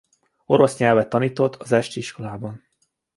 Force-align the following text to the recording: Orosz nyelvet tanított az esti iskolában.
Orosz 0.45 0.77
nyelvet 0.77 1.09
tanított 1.09 1.55
az 1.55 1.71
esti 1.71 1.99
iskolában. 1.99 2.63